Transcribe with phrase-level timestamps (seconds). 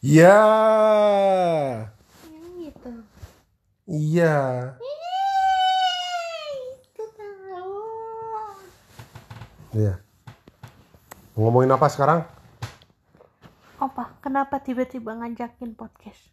[0.00, 0.32] Ya,
[2.24, 2.90] Yang gitu.
[3.84, 4.36] iya.
[6.72, 7.76] Itu tahu.
[9.76, 10.00] Iya.
[11.36, 12.24] Ngomongin apa sekarang?
[13.76, 14.16] Apa?
[14.24, 16.32] Kenapa tiba-tiba ngajakin podcast?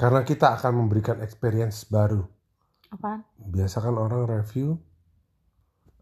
[0.00, 2.24] Karena kita akan memberikan experience baru.
[2.88, 3.20] Apaan?
[3.36, 4.80] Biasa kan orang review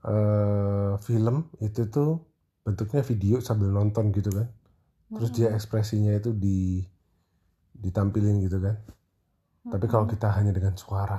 [0.06, 2.22] eh film itu tuh
[2.62, 4.46] bentuknya video sambil nonton gitu kan.
[5.10, 6.86] Terus dia ekspresinya itu di
[7.74, 8.76] ditampilin gitu kan.
[9.66, 11.18] Tapi kalau kita hanya dengan suara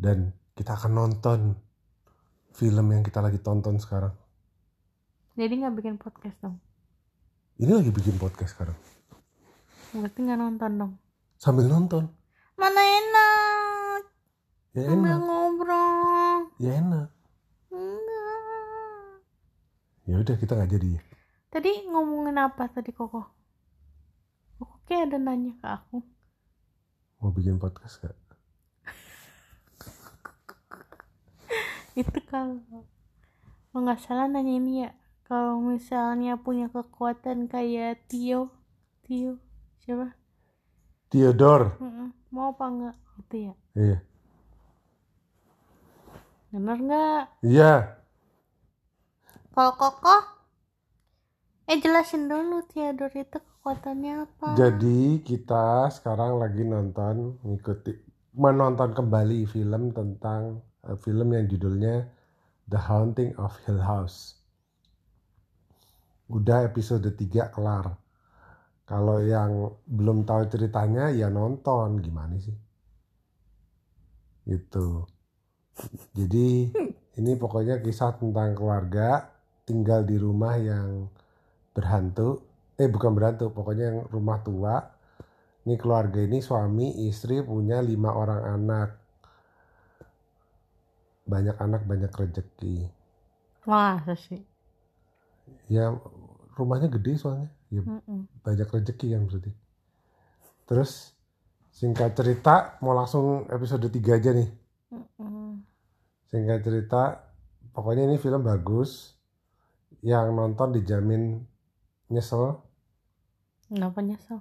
[0.00, 1.38] dan kita akan nonton
[2.54, 4.14] film yang kita lagi tonton sekarang.
[5.34, 6.56] Jadi nggak bikin podcast dong?
[7.58, 8.78] Ini lagi bikin podcast sekarang.
[9.94, 10.92] Berarti nggak nonton dong?
[11.38, 12.06] Sambil nonton.
[12.54, 14.02] Mana enak?
[14.74, 15.22] Ya Sambil enak.
[15.26, 16.38] ngobrol.
[16.62, 17.08] Ya enak.
[20.04, 21.00] Ya udah kita nggak jadi.
[21.48, 23.24] Tadi ngomongin apa tadi Koko?
[24.60, 26.04] Koko kayak ada nanya ke aku.
[27.24, 28.12] Mau bikin podcast gak?
[32.00, 32.60] Itu kalau
[33.72, 34.92] kalau nggak salah nanya ini ya.
[35.24, 38.52] Kalau misalnya punya kekuatan kayak Tio,
[39.08, 39.40] Tio
[39.80, 40.12] siapa?
[41.08, 41.80] Theodore.
[41.80, 42.12] Mm-mm.
[42.28, 42.96] Mau apa enggak?
[43.24, 43.56] Gitu ya.
[43.72, 44.04] Iya.
[46.52, 47.40] Bener nggak?
[47.40, 48.03] Iya.
[49.54, 50.16] Kalau Koko?
[51.70, 54.58] Eh jelasin dulu Theodore itu kekuatannya apa?
[54.58, 57.94] Jadi kita sekarang lagi nonton ngikuti
[58.34, 62.02] menonton kembali film tentang eh, film yang judulnya
[62.66, 64.42] The Haunting of Hill House.
[66.26, 67.94] Udah episode 3 kelar.
[68.90, 72.58] Kalau yang belum tahu ceritanya ya nonton gimana sih?
[74.50, 75.06] Gitu.
[76.10, 76.74] Jadi
[77.22, 79.33] ini pokoknya kisah tentang keluarga
[79.64, 81.08] tinggal di rumah yang
[81.72, 82.44] berhantu.
[82.76, 84.76] Eh bukan berhantu pokoknya yang rumah tua.
[85.64, 88.88] Ini keluarga ini suami istri punya lima orang anak.
[91.24, 92.84] Banyak anak banyak rezeki.
[93.64, 94.44] Masa sih?
[95.68, 95.92] ya
[96.56, 97.48] rumahnya gede soalnya.
[97.72, 98.28] Ya Mm-mm.
[98.44, 99.52] banyak rezeki kan berarti.
[100.68, 101.12] Terus
[101.74, 104.50] singkat cerita mau langsung episode 3 aja nih.
[104.94, 105.64] Mm-mm.
[106.30, 107.30] singkat cerita
[107.74, 109.13] pokoknya ini film bagus
[110.10, 111.22] yang nonton dijamin
[112.12, 112.44] nyesel
[113.68, 114.38] Kenapa nyesel?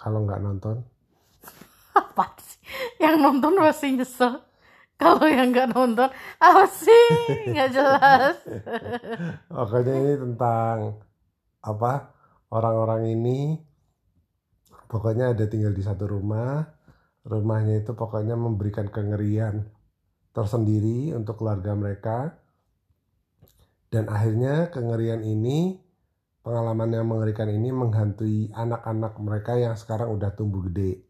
[0.00, 0.76] kalau nggak nonton
[1.98, 2.60] Apa sih?
[3.02, 4.32] Yang nonton pasti nyesel.
[5.00, 6.08] Kalau yang nggak nonton,
[6.38, 7.04] apa sih?
[7.50, 8.36] Nggak jelas.
[9.56, 10.78] Pokoknya ini tentang
[11.62, 11.92] apa
[12.56, 13.38] orang-orang ini
[14.92, 16.50] pokoknya ada tinggal di satu rumah
[17.32, 19.56] rumahnya itu pokoknya memberikan kengerian
[20.36, 22.16] tersendiri untuk keluarga mereka
[23.92, 25.76] dan akhirnya kengerian ini
[26.40, 31.04] pengalaman yang mengerikan ini menghantui anak-anak mereka yang sekarang udah tumbuh gede.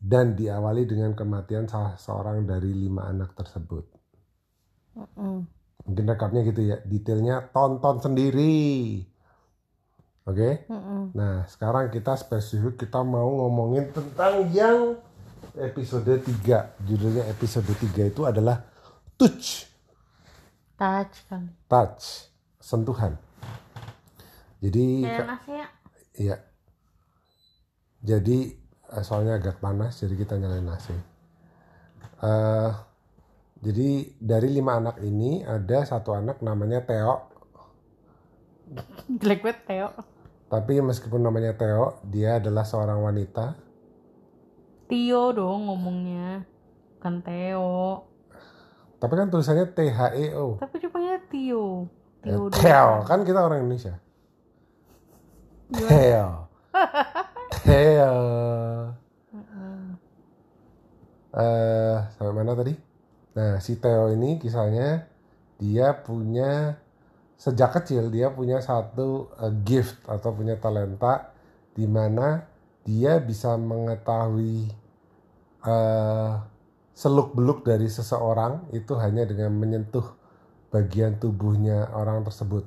[0.00, 3.84] Dan diawali dengan kematian salah seorang dari lima anak tersebut.
[4.98, 5.46] Mm-mm.
[5.86, 9.04] mungkin rekapnya gitu ya detailnya tonton sendiri.
[10.24, 10.64] Oke?
[10.66, 11.12] Mm-mm.
[11.12, 14.96] nah sekarang kita spesifik kita mau ngomongin tentang yang
[15.54, 18.64] episode 3 judulnya episode 3 itu adalah
[19.14, 19.67] touch
[20.78, 21.50] Touch kan.
[21.66, 22.30] touch
[22.62, 23.18] sentuhan
[24.58, 25.66] jadi nasi ya.
[26.18, 26.36] Iya.
[28.02, 28.38] Jadi
[28.90, 30.90] eh, soalnya agak panas, jadi kita nyalain AC.
[32.18, 32.70] Eh,
[33.62, 37.14] jadi dari lima anak ini ada satu anak namanya Theo.
[39.22, 39.88] Jelek banget Teo.
[40.48, 43.54] Tapi meskipun namanya Theo, dia adalah seorang wanita.
[44.90, 46.42] Tio dong ngomongnya.
[46.98, 48.10] Bukan Teo.
[48.98, 50.58] Tapi kan tulisannya T H E O.
[50.58, 51.86] Tapi panggilnya Tio.
[52.26, 52.50] Ya, Tio.
[52.50, 53.94] Theo, kan kita orang Indonesia.
[55.70, 56.50] Theo.
[57.62, 58.16] Theo.
[61.38, 62.74] Eh, sampai mana tadi?
[63.38, 65.06] Nah, si Theo ini kisahnya
[65.62, 66.74] dia punya
[67.38, 71.30] sejak kecil dia punya satu eh, gift atau punya talenta
[71.70, 72.42] di mana
[72.82, 74.66] dia bisa mengetahui
[75.62, 76.32] eh,
[76.98, 80.02] seluk-beluk dari seseorang itu hanya dengan menyentuh
[80.68, 82.66] bagian tubuhnya orang tersebut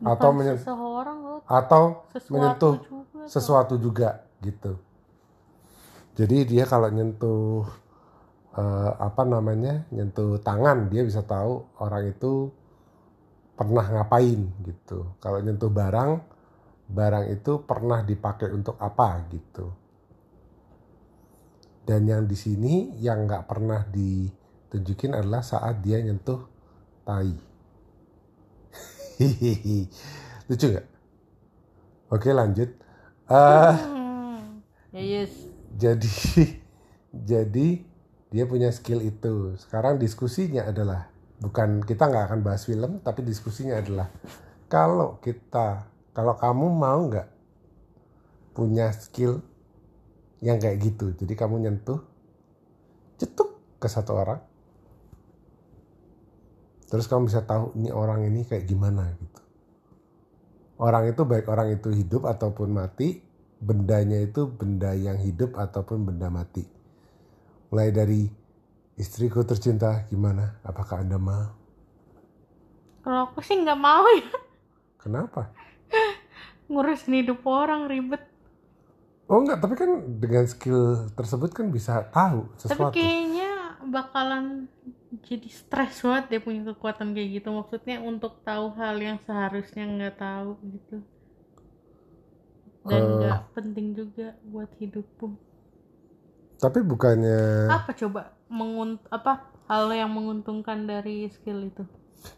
[0.00, 1.40] atau Bukan menyen- seseorang loh.
[1.44, 3.20] atau Sesuatu menyentuh juga.
[3.28, 4.08] sesuatu juga
[4.40, 4.72] gitu.
[6.12, 7.68] Jadi dia kalau nyentuh
[8.52, 12.48] eh, apa namanya nyentuh tangan dia bisa tahu orang itu
[13.52, 15.12] pernah ngapain gitu.
[15.20, 16.20] Kalau nyentuh barang
[16.88, 19.70] barang itu pernah dipakai untuk apa gitu.
[21.82, 26.46] Dan yang di sini yang nggak pernah ditunjukin adalah saat dia nyentuh
[27.02, 27.34] tai.
[30.48, 30.86] Lucu nggak?
[32.12, 32.70] Oke lanjut.
[34.92, 35.32] Ya yes.
[35.72, 36.12] jadi
[37.30, 37.68] jadi
[38.32, 39.56] dia punya skill itu.
[39.58, 41.08] Sekarang diskusinya adalah
[41.42, 44.12] bukan kita nggak akan bahas film, tapi diskusinya adalah
[44.70, 47.28] kalau kita kalau kamu mau nggak
[48.52, 49.40] punya skill
[50.42, 51.14] yang kayak gitu.
[51.14, 52.02] Jadi kamu nyentuh
[53.16, 54.40] cetuk ke satu orang.
[56.90, 59.40] Terus kamu bisa tahu ini orang ini kayak gimana gitu.
[60.82, 63.22] Orang itu baik orang itu hidup ataupun mati,
[63.62, 66.66] bendanya itu benda yang hidup ataupun benda mati.
[67.70, 68.26] Mulai dari
[68.98, 70.60] istriku tercinta gimana?
[70.66, 71.54] Apakah Anda mau?
[73.02, 74.30] Kalau aku sih nggak mau ya
[75.02, 75.50] Kenapa?
[76.70, 78.31] ngurusin hidup orang ribet.
[79.26, 79.90] Oh enggak, tapi kan
[80.20, 82.92] dengan skill tersebut kan bisa tahu Tapi sesuatu.
[82.92, 83.50] kayaknya
[83.88, 84.68] bakalan
[85.24, 87.48] jadi stres banget dia punya kekuatan kayak gitu.
[87.50, 90.96] Maksudnya untuk tahu hal yang seharusnya nggak tahu gitu.
[92.82, 93.10] Dan Eh.
[93.22, 95.32] nggak penting juga buat hidupku.
[96.58, 101.84] Tapi bukannya Apa coba mengunt apa hal yang menguntungkan dari skill itu?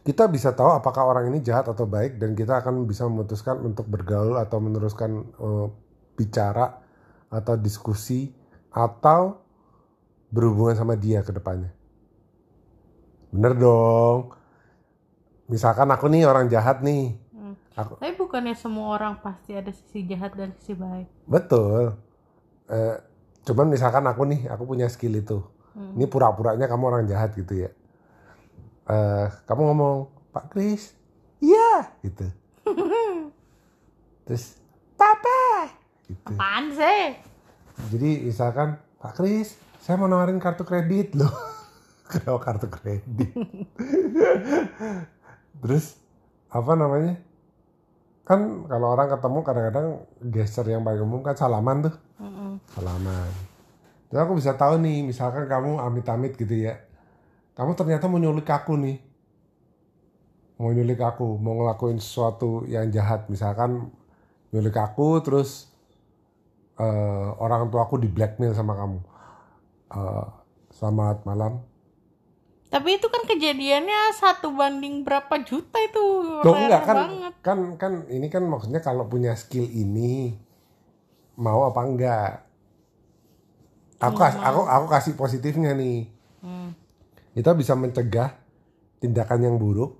[0.01, 3.85] kita bisa tahu apakah orang ini jahat atau baik dan kita akan bisa memutuskan untuk
[3.85, 5.67] bergaul atau meneruskan eh,
[6.15, 6.81] bicara
[7.31, 8.31] atau diskusi
[8.71, 9.39] atau
[10.31, 11.71] berhubungan sama dia ke depannya.
[13.35, 14.35] Bener dong.
[15.51, 17.19] Misalkan aku nih orang jahat nih.
[17.35, 17.55] Hmm.
[17.75, 21.11] Aku, Tapi bukannya semua orang pasti ada sisi jahat dan sisi baik.
[21.27, 21.99] betul.
[22.71, 22.97] Eh,
[23.45, 25.39] cuman misalkan aku nih, aku punya skill itu.
[25.75, 25.99] Hmm.
[25.99, 27.71] Ini pura-puranya kamu orang jahat gitu ya.
[28.89, 29.97] Eh, kamu ngomong,
[30.33, 30.95] Pak Kris,
[31.43, 32.25] iya, gitu.
[34.25, 34.57] Terus,
[34.97, 35.44] Papa,
[36.09, 36.33] gitu.
[36.37, 37.17] Apaan sih?
[37.91, 41.33] Jadi misalkan, Pak Kris, saya mau nawarin kartu kredit loh.
[42.11, 43.35] Kenapa kartu kredit?
[45.65, 45.99] Terus,
[46.53, 47.19] apa namanya?
[48.25, 49.89] Kan kalau orang ketemu kadang-kadang
[50.33, 51.95] gesture yang paling umum kan salaman tuh.
[52.15, 52.57] Mm-mm.
[52.73, 53.29] salaman.
[54.09, 56.79] Terus aku bisa tahu nih, misalkan kamu amit-amit gitu ya.
[57.59, 59.03] Kamu ternyata mau nyulik aku nih.
[60.57, 63.27] Mau nyulik aku, mau ngelakuin sesuatu yang jahat.
[63.27, 63.91] Misalkan
[64.55, 65.74] nyulik aku terus
[66.75, 68.99] eh, orang tua aku di blackmail sama kamu.
[69.95, 70.27] Eh,
[70.75, 71.63] selamat malam.
[72.69, 76.07] Tapi itu kan kejadiannya satu banding berapa juta itu.
[76.43, 77.33] Loh Rare enggak kan, banget.
[77.39, 80.35] kan kan ini kan maksudnya kalau punya skill ini
[81.39, 82.31] mau apa enggak?
[84.03, 86.11] Aku kas- aku aku kasih positifnya nih.
[86.45, 86.77] Hmm.
[87.33, 88.37] kita bisa mencegah
[89.01, 89.97] tindakan yang buruk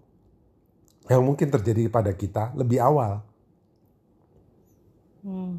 [1.09, 3.25] yang mungkin terjadi pada kita lebih awal.
[5.25, 5.57] Hmm.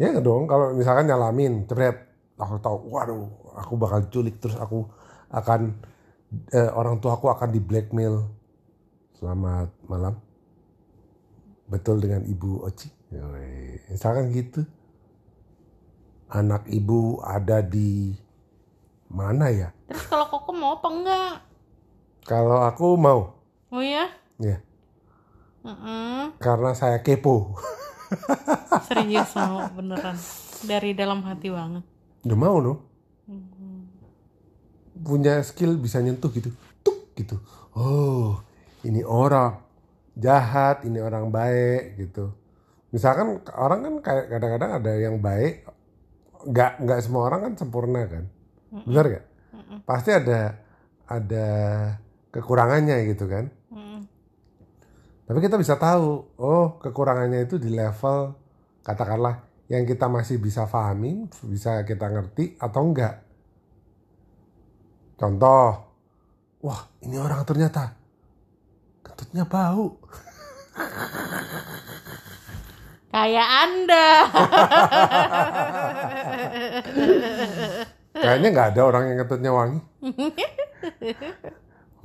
[0.00, 1.94] Ya dong, kalau misalkan nyalamin, cepet,
[2.40, 4.88] aku tahu, waduh, aku bakal culik terus aku
[5.28, 5.76] akan
[6.52, 8.24] eh, orang tua aku akan di blackmail.
[9.16, 10.18] Selamat malam.
[11.68, 12.88] Betul dengan Ibu Oci.
[13.92, 14.64] Misalkan gitu.
[16.32, 18.16] Anak ibu ada di
[19.12, 19.68] mana ya?
[19.84, 21.34] Terus kalau koko mau apa enggak?
[22.24, 23.36] Kalau aku mau,
[23.68, 24.08] Oh ya?
[24.40, 24.56] ya,
[25.60, 26.32] Mm-mm.
[26.40, 27.52] karena saya kepo.
[28.88, 30.16] Serius mau beneran.
[30.62, 31.84] Dari dalam hati banget.
[32.22, 32.78] Udah mau loh.
[33.26, 33.70] Mhm.
[35.02, 37.42] punya skill bisa nyentuh gitu tuk gitu
[37.74, 38.38] oh
[38.86, 39.58] ini orang
[40.14, 42.30] jahat ini orang baik gitu
[42.94, 45.66] misalkan orang kan kayak kadang-kadang ada yang baik
[46.46, 48.30] nggak nggak semua orang kan sempurna kan
[48.86, 49.78] benar nggak Mm-mm.
[49.82, 50.60] pasti ada
[51.08, 51.46] ada
[52.32, 53.52] kekurangannya gitu kan.
[55.26, 58.34] Tapi kita bisa tahu oh kekurangannya itu di level
[58.82, 63.22] katakanlah yang kita masih bisa pahami bisa kita ngerti atau enggak
[65.16, 65.70] contoh
[66.62, 67.94] wah ini orang ternyata
[69.02, 69.98] kentutnya bau
[73.12, 74.08] Kayak anda.
[78.22, 79.80] kayaknya nggak ada orang yang kentutnya wangi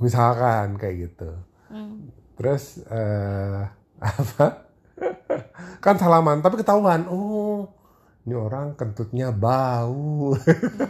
[0.04, 1.32] misalkan kayak gitu.
[2.38, 3.60] Terus eh,
[4.00, 4.46] apa
[5.78, 7.66] kan salaman tapi ketahuan oh
[8.22, 10.34] ini orang kentutnya bau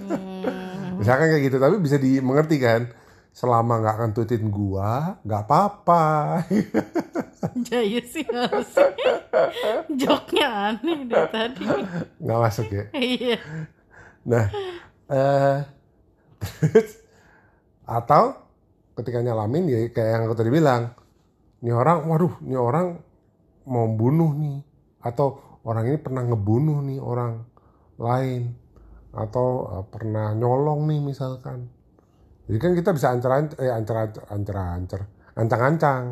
[0.09, 0.99] Hmm.
[0.99, 2.91] misalkan kayak gitu tapi bisa dimengerti kan
[3.31, 6.05] selama nggak kentutin gua nggak apa-apa
[7.61, 9.15] Jaya sih harusnya.
[9.89, 11.65] Joknya aneh dari tadi.
[12.19, 13.37] nggak masuk ya Iya.
[14.25, 14.45] nah
[15.07, 15.57] eh
[16.59, 16.99] terus
[17.85, 18.35] atau
[18.95, 20.93] ketika nyalamin ya kayak yang aku tadi bilang
[21.63, 22.99] ini orang waduh ini orang
[23.69, 24.59] mau bunuh nih.
[25.03, 27.45] Atau orang ini pernah ngebunuh nih orang
[27.99, 28.55] lain.
[29.13, 31.69] Atau eh, pernah nyolong nih misalkan.
[32.49, 35.03] Jadi kan kita bisa ancer eh ancer ancer ancer ancer
[35.39, 36.05] ancang ancang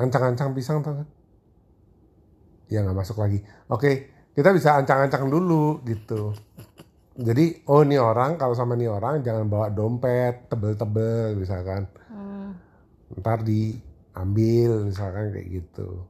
[0.00, 1.08] ancang ancang pisang tau kan?
[2.72, 3.44] Ya nggak masuk lagi.
[3.68, 6.34] Oke kita bisa ancang-ancang dulu gitu.
[7.14, 11.86] Jadi oh ini orang kalau sama ini orang jangan bawa dompet tebel-tebel misalkan.
[13.20, 16.04] Ntar diambil misalkan kayak gitu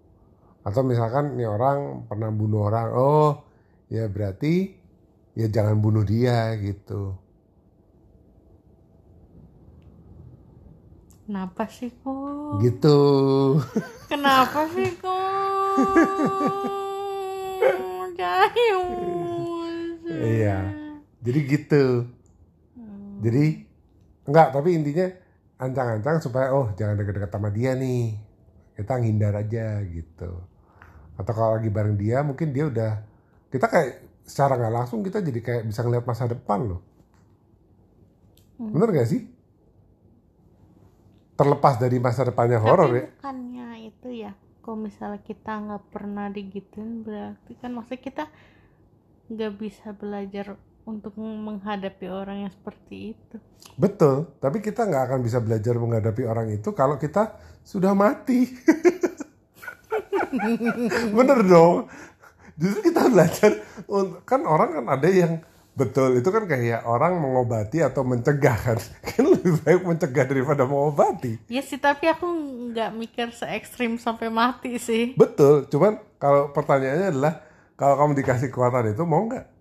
[0.64, 3.30] atau misalkan ini orang pernah bunuh orang oh
[3.92, 4.72] ya berarti
[5.36, 7.18] ya jangan bunuh dia gitu
[11.24, 12.60] Kenapa sih kok?
[12.60, 13.00] gitu
[14.12, 15.72] Kenapa sih kok?
[20.14, 20.58] Iya.
[21.24, 21.84] jadi gitu
[23.24, 23.44] jadi
[24.28, 25.08] enggak tapi intinya
[25.64, 28.14] ancang-ancang supaya oh jangan deket-deket sama dia nih.
[28.74, 30.30] Kita ngindar aja gitu.
[31.14, 32.92] Atau kalau lagi bareng dia mungkin dia udah
[33.48, 33.90] kita kayak
[34.24, 36.80] secara nggak langsung kita jadi kayak bisa ngeliat masa depan loh.
[38.54, 38.70] Hmm.
[38.70, 39.22] bener gak sih?
[41.34, 43.10] Terlepas dari masa depannya horor ya.
[43.18, 48.24] bukannya itu ya, kalau misalnya kita nggak pernah digituin berarti kan maksudnya kita
[49.34, 50.54] nggak bisa belajar
[50.84, 53.36] untuk menghadapi orang yang seperti itu.
[53.74, 58.44] betul tapi kita nggak akan bisa belajar menghadapi orang itu kalau kita sudah mati.
[61.16, 61.88] Bener dong.
[62.54, 63.64] Justru kita belajar
[64.28, 65.42] kan orang kan ada yang
[65.74, 68.78] betul itu kan kayak orang mengobati atau mencegah kan.
[69.14, 71.38] Kan lebih baik mencegah daripada mengobati.
[71.46, 72.26] Ya sih, tapi aku
[72.70, 75.14] nggak mikir se ekstrim sampai mati sih.
[75.14, 77.34] betul cuman kalau pertanyaannya adalah
[77.78, 79.53] kalau kamu dikasih kekuatan itu mau nggak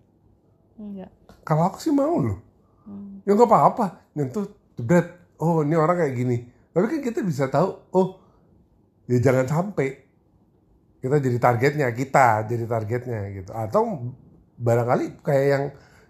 [0.74, 1.10] Enggak.
[1.46, 2.38] kalau aku sih mau loh.
[2.84, 3.22] Hmm.
[3.24, 3.86] ya nggak apa-apa.
[4.16, 5.08] Nyentuh jebret
[5.40, 6.36] oh ini orang kayak gini.
[6.74, 8.08] Tapi kan kita bisa tahu oh
[9.06, 10.02] ya jangan sampai
[11.04, 13.50] kita jadi targetnya kita jadi targetnya gitu.
[13.52, 14.12] Atau
[14.58, 15.64] barangkali kayak yang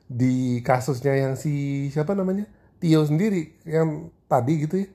[0.05, 2.47] di kasusnya yang si siapa namanya?
[2.79, 4.89] Tio sendiri yang tadi gitu ya.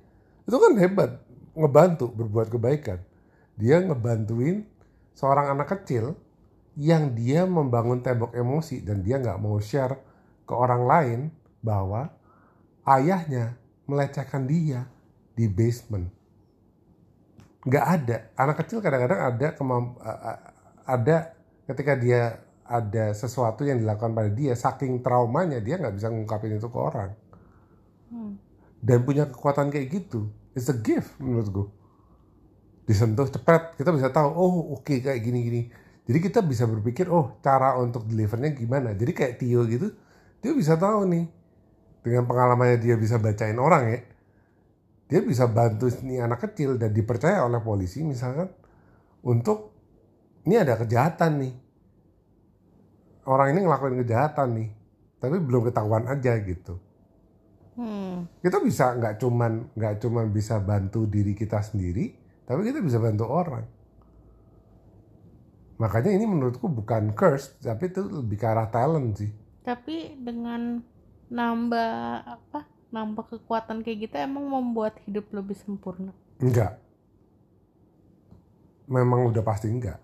[0.47, 1.21] Itu kan hebat.
[1.53, 2.99] Ngebantu berbuat kebaikan.
[3.59, 4.63] Dia ngebantuin
[5.11, 6.15] seorang anak kecil
[6.77, 9.97] yang dia membangun tembok emosi dan dia nggak mau share
[10.45, 11.19] ke orang lain
[11.63, 12.09] bahwa
[12.85, 13.57] ayahnya
[13.89, 14.85] melecehkan dia
[15.33, 16.09] di basement.
[17.65, 18.17] Nggak ada.
[18.37, 19.99] Anak kecil kadang-kadang ada kemamp-
[20.85, 21.17] ada
[21.69, 26.69] ketika dia ada sesuatu yang dilakukan pada dia saking traumanya dia nggak bisa ngungkapin itu
[26.69, 27.11] ke orang.
[28.09, 28.41] Hmm.
[28.81, 31.69] dan punya kekuatan kayak gitu it's a gift menurutku.
[32.89, 35.61] Disentuh cepat kita bisa tahu oh oke kayak gini gini
[36.09, 38.97] jadi kita bisa berpikir oh cara untuk delivernya gimana?
[38.97, 39.93] Jadi kayak Tio gitu
[40.41, 41.29] dia bisa tahu nih
[42.01, 44.01] dengan pengalamannya dia bisa bacain orang ya
[45.05, 48.49] dia bisa bantu nih anak kecil dan dipercaya oleh polisi misalkan
[49.21, 49.69] untuk
[50.49, 51.53] ini ada kejahatan nih.
[53.29, 54.69] Orang ini ngelakuin kejahatan nih
[55.21, 56.81] tapi belum ketahuan aja gitu.
[57.79, 58.27] Hmm.
[58.43, 62.11] kita bisa nggak cuman nggak cuman bisa bantu diri kita sendiri
[62.43, 63.63] tapi kita bisa bantu orang
[65.81, 69.31] makanya ini menurutku bukan curse tapi itu lebih ke arah talent sih
[69.67, 69.95] Tapi
[70.27, 70.61] dengan
[71.31, 71.91] nambah
[72.35, 72.59] apa?
[72.95, 76.11] Nambah kekuatan kayak gitu emang membuat hidup lebih sempurna.
[76.41, 76.79] enggak
[78.89, 79.99] memang udah pasti enggak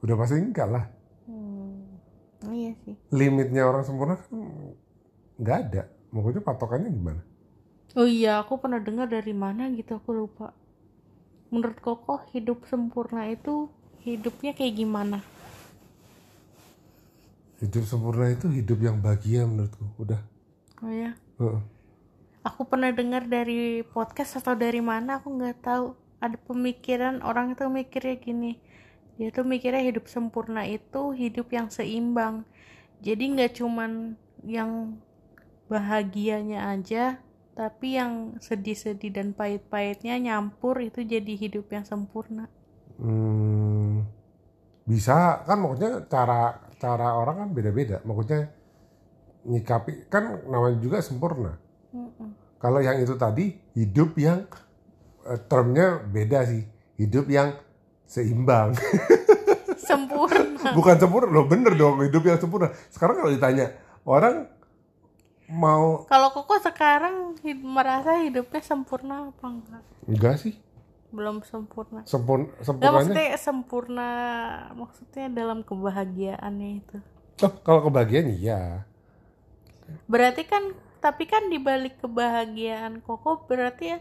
[0.00, 0.84] udah pasti enggak lah
[1.26, 2.00] Hmm.
[2.50, 2.96] Iya sih.
[3.18, 4.34] limitnya orang sempurna kan
[5.40, 5.82] nggak ada
[6.14, 7.22] maksudnya patokannya gimana
[7.98, 10.46] Oh iya, aku pernah dengar dari mana gitu, aku lupa.
[11.50, 13.68] Menurut Koko, hidup sempurna itu
[14.06, 15.18] hidupnya kayak gimana?
[17.60, 20.20] hidup sempurna itu hidup yang bahagia menurutku udah
[20.80, 21.60] Oh ya, Heeh.
[22.40, 25.92] aku pernah dengar dari podcast atau dari mana, aku nggak tahu.
[26.24, 28.52] Ada pemikiran orang itu mikirnya gini,
[29.20, 32.48] dia tuh mikirnya hidup sempurna itu hidup yang seimbang.
[33.04, 34.96] Jadi nggak cuman yang
[35.68, 37.20] bahagianya aja,
[37.60, 42.48] tapi yang sedih-sedih dan pahit-pahitnya nyampur itu jadi hidup yang sempurna.
[42.96, 44.08] Hmm,
[44.88, 45.44] bisa.
[45.44, 48.00] Kan maksudnya cara cara orang kan beda-beda.
[48.00, 48.48] Maksudnya
[49.44, 51.60] nyikapi kan namanya juga sempurna.
[51.90, 52.38] Mm-mm.
[52.62, 54.48] kalau yang itu tadi hidup yang
[55.28, 56.64] eh, termnya beda sih.
[56.96, 57.60] Hidup yang
[58.08, 58.72] seimbang.
[59.90, 60.70] Sempurna.
[60.72, 61.28] bukan sempurna.
[61.28, 62.00] Loh bener dong.
[62.04, 62.72] Hidup yang sempurna.
[62.88, 63.74] Sekarang kalau ditanya
[64.06, 64.46] orang
[65.50, 69.82] mau Kalau Koko sekarang hid- merasa hidupnya sempurna apa enggak?
[70.06, 70.54] enggak sih
[71.10, 72.06] Belum sempurna.
[72.06, 74.08] sempurna sempurnanya maksudnya sempurna
[74.72, 76.96] maksudnya dalam kebahagiaannya itu.
[77.42, 78.86] oh, kalau kebahagiaan iya
[80.06, 80.62] Berarti kan
[81.00, 83.98] tapi kan di balik kebahagiaan Koko berarti ya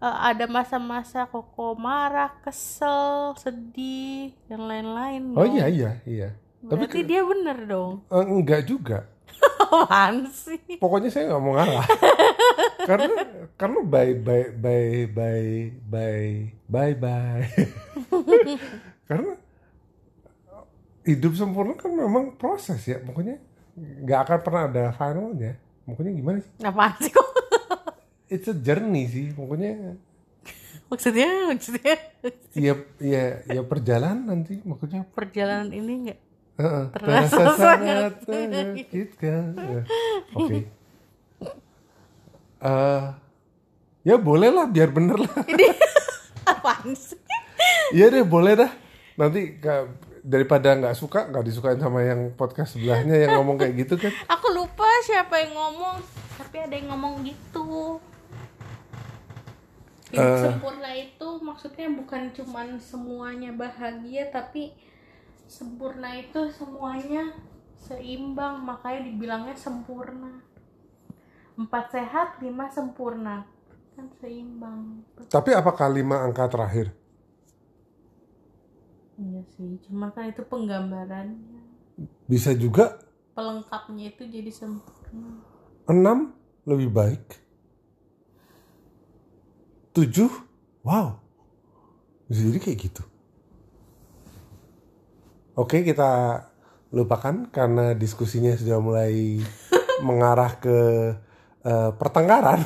[0.00, 5.22] ada masa-masa Koko marah, kesel, sedih dan lain-lain.
[5.36, 5.54] oh dong.
[5.56, 6.28] iya iya iya
[6.62, 8.04] tapi Berarti dia bener dong.
[8.08, 9.08] Eh, enggak juga
[9.70, 10.58] Apaan sih?
[10.82, 11.86] pokoknya saya nggak mau ngalah.
[12.90, 13.22] Karena
[13.54, 15.54] karena bye bye bye bye
[15.86, 16.32] bye
[16.66, 17.46] bye bye.
[19.08, 19.32] Karena
[21.06, 22.98] hidup sempurna kan memang proses ya.
[22.98, 23.38] Pokoknya
[23.78, 25.54] nggak akan pernah ada finalnya.
[25.86, 26.52] Pokoknya gimana sih?
[26.66, 27.28] Apaan sih kok?
[28.34, 29.30] it's a journey sih.
[29.30, 29.94] Pokoknya
[30.90, 31.94] Maksudnya, maksudnya?
[32.50, 34.58] Ya ya ya perjalanan nanti.
[34.66, 36.18] Maksudnya perjalanan ini enggak
[36.56, 36.90] Terasa
[37.30, 39.82] terasa sangat menyakitkan Ya,
[40.34, 40.58] oke
[42.60, 43.04] Eh,
[44.02, 45.32] ya boleh lah biar bener lah
[46.50, 47.16] apaan sih?
[47.90, 48.68] Iya deh boleh dah.
[49.16, 49.88] Nanti ka-
[50.20, 54.12] daripada nggak suka nggak disukain sama yang podcast sebelahnya yang ngomong kayak gitu kan.
[54.36, 56.04] Aku lupa siapa yang ngomong,
[56.36, 57.96] tapi ada yang ngomong gitu.
[60.10, 60.18] Eh.
[60.18, 64.74] sempurna itu maksudnya bukan cuman semuanya bahagia, tapi
[65.56, 67.24] sempurna itu semuanya
[67.86, 70.32] seimbang, makanya dibilangnya sempurna.
[71.60, 73.36] Empat sehat, lima sempurna,
[73.94, 74.80] kan seimbang.
[75.34, 76.86] Tapi apakah lima angka terakhir?
[79.24, 81.62] Iya sih, cuma kan itu penggambarannya.
[82.28, 82.96] Bisa juga
[83.34, 85.30] Pelengkapnya itu jadi sempurna.
[85.92, 86.32] enam
[86.64, 87.24] lebih baik.
[89.94, 90.30] Tujuh,
[90.86, 91.18] wow.
[92.30, 93.02] Bisa jadi kayak gitu.
[95.60, 96.40] Oke kita
[96.88, 99.44] lupakan karena diskusinya sudah mulai
[100.08, 100.78] mengarah ke
[101.60, 102.64] eh, pertengkaran.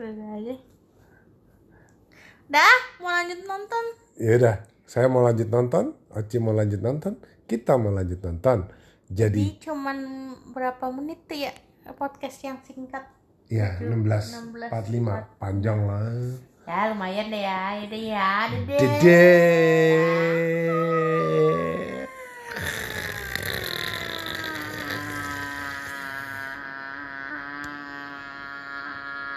[0.00, 0.56] Udah aja.
[2.48, 3.84] Dah, mau lanjut nonton.
[4.16, 4.56] Ya udah,
[4.88, 8.72] saya mau lanjut nonton, Oci mau lanjut nonton, kita mau lanjut nonton.
[9.12, 9.98] Jadi, Jadi cuman
[10.56, 11.52] berapa menit tuh ya
[11.92, 13.04] podcast yang singkat?
[13.52, 14.00] ya Tujuh,
[14.72, 16.08] 16.45 panjang lah.
[16.64, 18.80] Ya lumayan deh ya, yaudah ya, dadah.
[18.80, 19.24] Dede.